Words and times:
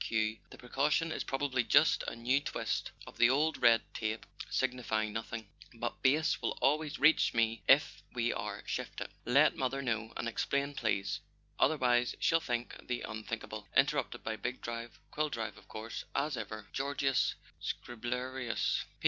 Q. 0.03 0.39
The 0.49 0.57
precaution 0.57 1.11
is 1.11 1.23
probably 1.23 1.63
just 1.63 2.01
a 2.07 2.15
new 2.15 2.39
twist 2.41 2.89
of 3.05 3.17
the 3.19 3.29
old 3.29 3.61
red 3.61 3.83
tape, 3.93 4.25
signifying 4.49 5.13
nothing; 5.13 5.47
but 5.75 6.01
Base 6.01 6.41
will 6.41 6.57
always 6.59 6.97
reach 6.97 7.35
me 7.35 7.61
if 7.67 8.01
we 8.11 8.33
are 8.33 8.63
shifted. 8.65 9.11
Let 9.25 9.55
mother 9.55 9.83
know% 9.83 10.13
and 10.17 10.27
explain, 10.27 10.73
please; 10.73 11.19
otherwise 11.59 12.15
she'll 12.19 12.39
think 12.39 12.87
the 12.87 13.01
unthinkable." 13.01 13.67
Interrupted 13.77 14.23
by 14.23 14.37
big 14.37 14.61
drive—quill 14.61 15.29
drive, 15.29 15.55
of 15.55 15.67
course! 15.67 16.03
"As 16.15 16.35
ever 16.35 16.65
"Georgius 16.73 17.35
Scriblerius. 17.61 18.85